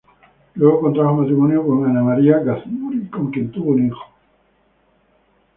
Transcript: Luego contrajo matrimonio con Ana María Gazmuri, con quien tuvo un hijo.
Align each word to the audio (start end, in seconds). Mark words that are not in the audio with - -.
Luego 0.55 0.81
contrajo 0.81 1.13
matrimonio 1.13 1.63
con 1.63 1.85
Ana 1.85 2.01
María 2.01 2.39
Gazmuri, 2.39 3.07
con 3.11 3.29
quien 3.29 3.51
tuvo 3.51 3.73
un 3.73 3.85
hijo. 3.85 4.01